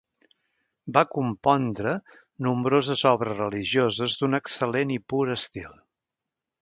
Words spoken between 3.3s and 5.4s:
religioses d'un excel·lent i pur